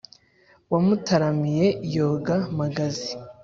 [0.71, 3.09] wamutaramiye yoga magazi